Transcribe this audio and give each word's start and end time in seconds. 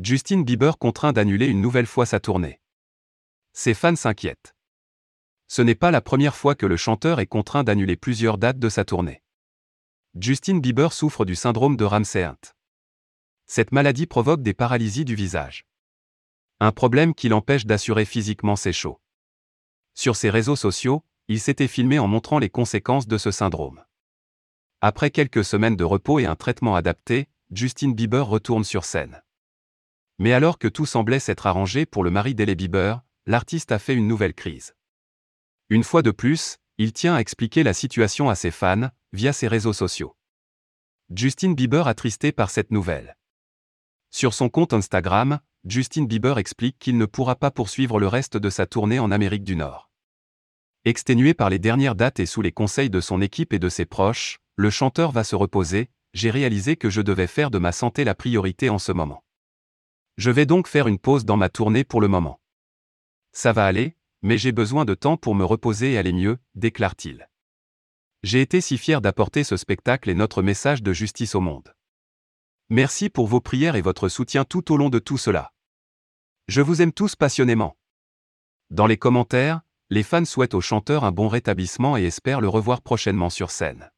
Justin 0.00 0.42
Bieber 0.42 0.78
contraint 0.78 1.12
d'annuler 1.12 1.46
une 1.46 1.60
nouvelle 1.60 1.86
fois 1.86 2.06
sa 2.06 2.20
tournée. 2.20 2.60
Ses 3.52 3.74
fans 3.74 3.96
s'inquiètent. 3.96 4.54
Ce 5.48 5.60
n'est 5.60 5.74
pas 5.74 5.90
la 5.90 6.00
première 6.00 6.36
fois 6.36 6.54
que 6.54 6.66
le 6.66 6.76
chanteur 6.76 7.18
est 7.18 7.26
contraint 7.26 7.64
d'annuler 7.64 7.96
plusieurs 7.96 8.38
dates 8.38 8.60
de 8.60 8.68
sa 8.68 8.84
tournée. 8.84 9.24
Justin 10.14 10.58
Bieber 10.58 10.92
souffre 10.92 11.24
du 11.24 11.34
syndrome 11.34 11.76
de 11.76 11.82
Ramsay 11.82 12.22
Hunt. 12.22 12.38
Cette 13.46 13.72
maladie 13.72 14.06
provoque 14.06 14.40
des 14.40 14.54
paralysies 14.54 15.04
du 15.04 15.16
visage. 15.16 15.66
Un 16.60 16.70
problème 16.70 17.12
qui 17.12 17.28
l'empêche 17.28 17.66
d'assurer 17.66 18.04
physiquement 18.04 18.54
ses 18.54 18.72
shows. 18.72 19.00
Sur 19.94 20.14
ses 20.14 20.30
réseaux 20.30 20.54
sociaux, 20.54 21.02
il 21.26 21.40
s'était 21.40 21.66
filmé 21.66 21.98
en 21.98 22.06
montrant 22.06 22.38
les 22.38 22.50
conséquences 22.50 23.08
de 23.08 23.18
ce 23.18 23.32
syndrome. 23.32 23.84
Après 24.80 25.10
quelques 25.10 25.44
semaines 25.44 25.76
de 25.76 25.82
repos 25.82 26.20
et 26.20 26.26
un 26.26 26.36
traitement 26.36 26.76
adapté, 26.76 27.28
Justin 27.50 27.90
Bieber 27.90 28.24
retourne 28.28 28.62
sur 28.62 28.84
scène. 28.84 29.22
Mais 30.18 30.32
alors 30.32 30.58
que 30.58 30.68
tout 30.68 30.86
semblait 30.86 31.20
s'être 31.20 31.46
arrangé 31.46 31.86
pour 31.86 32.02
le 32.02 32.10
mari 32.10 32.34
d'Elle 32.34 32.54
Bieber, 32.54 33.02
l'artiste 33.26 33.70
a 33.72 33.78
fait 33.78 33.94
une 33.94 34.08
nouvelle 34.08 34.34
crise. 34.34 34.74
Une 35.70 35.84
fois 35.84 36.02
de 36.02 36.10
plus, 36.10 36.58
il 36.78 36.92
tient 36.92 37.14
à 37.14 37.20
expliquer 37.20 37.62
la 37.62 37.72
situation 37.72 38.28
à 38.28 38.34
ses 38.34 38.50
fans, 38.50 38.90
via 39.12 39.32
ses 39.32 39.48
réseaux 39.48 39.72
sociaux. 39.72 40.16
Justin 41.14 41.52
Bieber 41.52 41.86
attristé 41.86 42.32
par 42.32 42.50
cette 42.50 42.70
nouvelle. 42.70 43.16
Sur 44.10 44.34
son 44.34 44.48
compte 44.48 44.72
Instagram, 44.72 45.40
Justin 45.64 46.04
Bieber 46.04 46.38
explique 46.38 46.78
qu'il 46.78 46.98
ne 46.98 47.06
pourra 47.06 47.36
pas 47.36 47.50
poursuivre 47.50 48.00
le 48.00 48.08
reste 48.08 48.36
de 48.36 48.50
sa 48.50 48.66
tournée 48.66 48.98
en 48.98 49.10
Amérique 49.10 49.44
du 49.44 49.56
Nord. 49.56 49.90
Exténué 50.84 51.34
par 51.34 51.50
les 51.50 51.58
dernières 51.58 51.94
dates 51.94 52.20
et 52.20 52.26
sous 52.26 52.42
les 52.42 52.52
conseils 52.52 52.90
de 52.90 53.00
son 53.00 53.20
équipe 53.20 53.52
et 53.52 53.58
de 53.58 53.68
ses 53.68 53.84
proches, 53.84 54.38
le 54.56 54.70
chanteur 54.70 55.12
va 55.12 55.24
se 55.24 55.36
reposer, 55.36 55.90
j'ai 56.14 56.30
réalisé 56.30 56.76
que 56.76 56.90
je 56.90 57.02
devais 57.02 57.26
faire 57.26 57.50
de 57.50 57.58
ma 57.58 57.72
santé 57.72 58.04
la 58.04 58.14
priorité 58.14 58.70
en 58.70 58.78
ce 58.78 58.92
moment. 58.92 59.22
Je 60.18 60.32
vais 60.32 60.46
donc 60.46 60.66
faire 60.66 60.88
une 60.88 60.98
pause 60.98 61.24
dans 61.24 61.36
ma 61.36 61.48
tournée 61.48 61.84
pour 61.84 62.00
le 62.00 62.08
moment. 62.08 62.40
Ça 63.30 63.52
va 63.52 63.66
aller, 63.66 63.96
mais 64.20 64.36
j'ai 64.36 64.50
besoin 64.50 64.84
de 64.84 64.94
temps 64.94 65.16
pour 65.16 65.36
me 65.36 65.44
reposer 65.44 65.92
et 65.92 65.98
aller 65.98 66.12
mieux, 66.12 66.38
déclare-t-il. 66.56 67.28
J'ai 68.24 68.40
été 68.40 68.60
si 68.60 68.78
fier 68.78 69.00
d'apporter 69.00 69.44
ce 69.44 69.56
spectacle 69.56 70.10
et 70.10 70.14
notre 70.14 70.42
message 70.42 70.82
de 70.82 70.92
justice 70.92 71.36
au 71.36 71.40
monde. 71.40 71.72
Merci 72.68 73.10
pour 73.10 73.28
vos 73.28 73.40
prières 73.40 73.76
et 73.76 73.80
votre 73.80 74.08
soutien 74.08 74.44
tout 74.44 74.72
au 74.72 74.76
long 74.76 74.88
de 74.88 74.98
tout 74.98 75.18
cela. 75.18 75.52
Je 76.48 76.62
vous 76.62 76.82
aime 76.82 76.92
tous 76.92 77.14
passionnément. 77.14 77.76
Dans 78.70 78.88
les 78.88 78.96
commentaires, 78.96 79.60
les 79.88 80.02
fans 80.02 80.24
souhaitent 80.24 80.54
au 80.54 80.60
chanteur 80.60 81.04
un 81.04 81.12
bon 81.12 81.28
rétablissement 81.28 81.96
et 81.96 82.02
espèrent 82.02 82.40
le 82.40 82.48
revoir 82.48 82.82
prochainement 82.82 83.30
sur 83.30 83.52
scène. 83.52 83.92